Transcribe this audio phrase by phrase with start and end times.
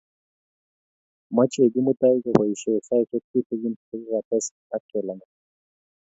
[1.35, 5.31] Mochei Kimutai koboishee saishek tutikin che kekates ak Jelagat